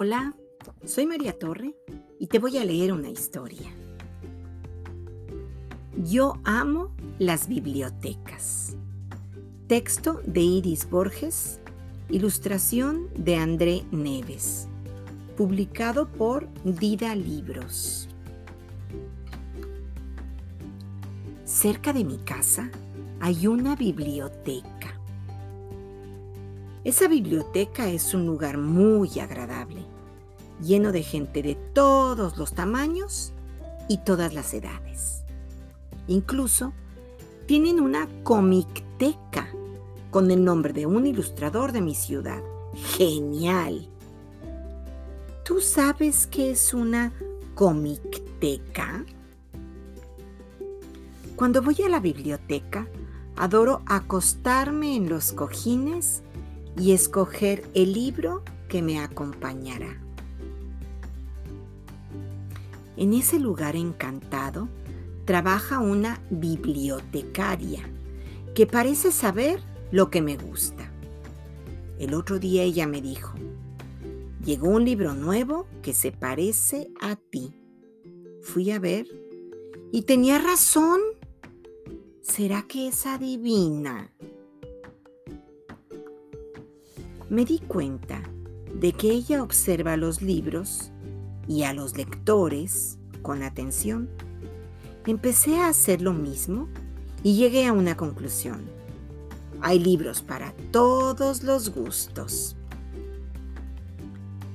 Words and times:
Hola, 0.00 0.32
soy 0.84 1.06
María 1.06 1.36
Torre 1.36 1.74
y 2.20 2.28
te 2.28 2.38
voy 2.38 2.56
a 2.56 2.64
leer 2.64 2.92
una 2.92 3.08
historia. 3.08 3.68
Yo 5.96 6.34
amo 6.44 6.94
las 7.18 7.48
bibliotecas. 7.48 8.76
Texto 9.66 10.22
de 10.24 10.40
Iris 10.40 10.88
Borges, 10.88 11.58
ilustración 12.10 13.08
de 13.16 13.34
André 13.34 13.82
Neves, 13.90 14.68
publicado 15.36 16.06
por 16.06 16.46
Dida 16.62 17.16
Libros. 17.16 18.08
Cerca 21.44 21.92
de 21.92 22.04
mi 22.04 22.18
casa 22.18 22.70
hay 23.18 23.48
una 23.48 23.74
biblioteca. 23.74 24.77
Esa 26.84 27.08
biblioteca 27.08 27.88
es 27.88 28.14
un 28.14 28.24
lugar 28.24 28.56
muy 28.56 29.18
agradable, 29.18 29.84
lleno 30.62 30.92
de 30.92 31.02
gente 31.02 31.42
de 31.42 31.56
todos 31.56 32.36
los 32.38 32.52
tamaños 32.52 33.32
y 33.88 33.98
todas 33.98 34.32
las 34.32 34.54
edades. 34.54 35.24
Incluso 36.06 36.72
tienen 37.46 37.80
una 37.80 38.08
comicteca 38.22 39.48
con 40.10 40.30
el 40.30 40.44
nombre 40.44 40.72
de 40.72 40.86
un 40.86 41.06
ilustrador 41.06 41.72
de 41.72 41.80
mi 41.80 41.94
ciudad. 41.94 42.42
¡Genial! 42.96 43.88
¿Tú 45.44 45.60
sabes 45.60 46.26
qué 46.26 46.52
es 46.52 46.74
una 46.74 47.12
comicteca? 47.54 49.04
Cuando 51.34 51.60
voy 51.62 51.76
a 51.84 51.88
la 51.88 52.00
biblioteca, 52.00 52.86
adoro 53.36 53.82
acostarme 53.86 54.94
en 54.94 55.08
los 55.08 55.32
cojines 55.32 56.22
y 56.78 56.92
escoger 56.92 57.68
el 57.74 57.92
libro 57.92 58.42
que 58.68 58.82
me 58.82 59.00
acompañará. 59.00 60.00
En 62.96 63.12
ese 63.12 63.38
lugar 63.38 63.76
encantado 63.76 64.68
trabaja 65.24 65.78
una 65.80 66.20
bibliotecaria 66.30 67.82
que 68.54 68.66
parece 68.66 69.12
saber 69.12 69.60
lo 69.92 70.10
que 70.10 70.22
me 70.22 70.36
gusta. 70.36 70.90
El 71.98 72.14
otro 72.14 72.38
día 72.38 72.62
ella 72.62 72.86
me 72.86 73.00
dijo, 73.00 73.34
llegó 74.44 74.68
un 74.68 74.84
libro 74.84 75.14
nuevo 75.14 75.66
que 75.82 75.94
se 75.94 76.12
parece 76.12 76.90
a 77.00 77.16
ti. 77.16 77.54
Fui 78.42 78.70
a 78.70 78.78
ver 78.78 79.06
y 79.92 80.02
tenía 80.02 80.38
razón. 80.38 81.00
¿Será 82.22 82.62
que 82.62 82.88
es 82.88 83.06
adivina? 83.06 84.12
Me 87.30 87.44
di 87.44 87.58
cuenta 87.58 88.22
de 88.74 88.92
que 88.92 89.10
ella 89.10 89.42
observa 89.42 89.96
los 89.96 90.22
libros 90.22 90.90
y 91.46 91.64
a 91.64 91.74
los 91.74 91.96
lectores 91.96 92.98
con 93.22 93.42
atención. 93.42 94.08
Empecé 95.06 95.58
a 95.58 95.68
hacer 95.68 96.00
lo 96.00 96.12
mismo 96.12 96.68
y 97.22 97.36
llegué 97.36 97.66
a 97.66 97.72
una 97.72 97.96
conclusión. 97.96 98.62
Hay 99.60 99.78
libros 99.78 100.22
para 100.22 100.52
todos 100.70 101.42
los 101.42 101.70
gustos. 101.74 102.56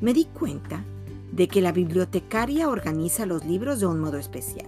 Me 0.00 0.12
di 0.12 0.24
cuenta 0.24 0.84
de 1.32 1.48
que 1.48 1.60
la 1.60 1.72
bibliotecaria 1.72 2.68
organiza 2.68 3.26
los 3.26 3.44
libros 3.44 3.78
de 3.78 3.86
un 3.86 4.00
modo 4.00 4.18
especial. 4.18 4.66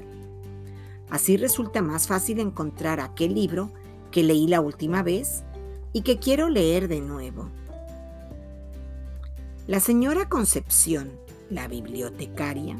Así 1.10 1.36
resulta 1.36 1.82
más 1.82 2.06
fácil 2.06 2.38
encontrar 2.38 3.00
aquel 3.00 3.34
libro 3.34 3.72
que 4.10 4.22
leí 4.22 4.46
la 4.46 4.60
última 4.60 5.02
vez 5.02 5.44
y 5.92 6.02
que 6.02 6.18
quiero 6.18 6.48
leer 6.48 6.86
de 6.88 7.00
nuevo. 7.00 7.50
La 9.68 9.80
señora 9.80 10.30
Concepción, 10.30 11.10
la 11.50 11.68
bibliotecaria, 11.68 12.74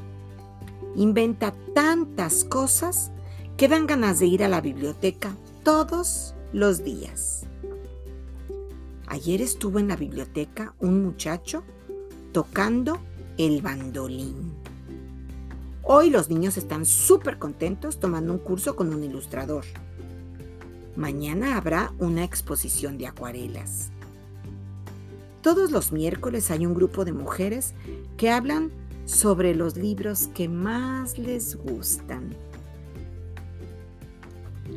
inventa 0.97 1.53
tantas 1.75 2.44
cosas 2.44 3.12
que 3.59 3.69
dan 3.69 3.87
ganas 3.87 4.21
de 4.21 4.25
ir 4.25 4.43
a 4.43 4.49
la 4.49 4.62
biblioteca 4.62 5.37
todos 5.65 6.34
los 6.54 6.82
días. 6.82 7.43
Ayer 9.06 9.43
estuvo 9.43 9.78
en 9.78 9.88
la 9.88 9.97
biblioteca 9.97 10.75
un 10.78 11.03
muchacho 11.04 11.62
tocando 12.32 12.98
el 13.37 13.60
bandolín. 13.60 14.54
Hoy 15.82 16.09
los 16.09 16.31
niños 16.31 16.56
están 16.56 16.87
súper 16.87 17.38
contentos 17.38 18.00
tomando 18.00 18.32
un 18.32 18.38
curso 18.38 18.77
con 18.77 18.94
un 18.94 19.04
ilustrador. 19.04 19.66
Mañana 20.97 21.59
habrá 21.59 21.93
una 21.98 22.25
exposición 22.25 22.97
de 22.97 23.09
acuarelas. 23.09 23.91
Todos 25.43 25.71
los 25.71 25.93
miércoles 25.93 26.50
hay 26.50 26.66
un 26.66 26.75
grupo 26.75 27.04
de 27.04 27.12
mujeres 27.12 27.75
que 28.16 28.31
hablan 28.31 28.72
sobre 29.04 29.54
los 29.54 29.76
libros 29.76 30.28
que 30.34 30.49
más 30.49 31.16
les 31.16 31.56
gustan. 31.56 32.34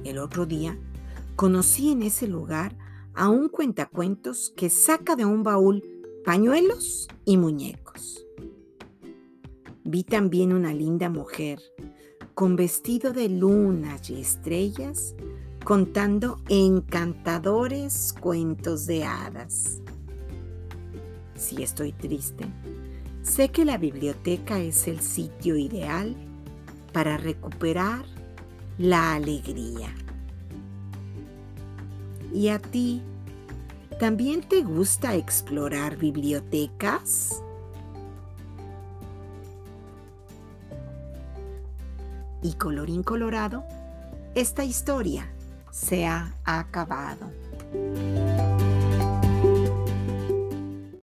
El 0.03 0.19
otro 0.19 0.45
día 0.45 0.77
conocí 1.35 1.91
en 1.91 2.03
ese 2.03 2.27
lugar 2.27 2.77
a 3.13 3.27
un 3.29 3.49
cuentacuentos 3.49 4.53
que 4.55 4.69
saca 4.69 5.15
de 5.15 5.25
un 5.25 5.43
baúl 5.43 5.83
pañuelos 6.23 7.07
y 7.25 7.37
muñecos. 7.37 8.25
Vi 9.83 10.03
también 10.03 10.53
una 10.53 10.73
linda 10.73 11.09
mujer 11.09 11.59
con 12.35 12.55
vestido 12.55 13.11
de 13.11 13.29
lunas 13.29 14.09
y 14.09 14.21
estrellas 14.21 15.15
contando 15.65 16.39
encantadores 16.47 18.13
cuentos 18.19 18.85
de 18.85 19.03
hadas 19.03 19.81
si 21.41 21.63
estoy 21.63 21.91
triste, 21.91 22.45
sé 23.23 23.49
que 23.49 23.65
la 23.65 23.77
biblioteca 23.77 24.59
es 24.59 24.87
el 24.87 25.01
sitio 25.01 25.57
ideal 25.57 26.15
para 26.93 27.17
recuperar 27.17 28.05
la 28.77 29.15
alegría. 29.15 29.93
¿Y 32.33 32.49
a 32.49 32.59
ti? 32.59 33.01
¿También 33.99 34.41
te 34.41 34.61
gusta 34.61 35.15
explorar 35.15 35.97
bibliotecas? 35.97 37.41
Y 42.41 42.53
colorín 42.53 43.03
colorado, 43.03 43.63
esta 44.33 44.63
historia 44.63 45.31
se 45.71 46.07
ha 46.07 46.33
acabado. 46.45 47.29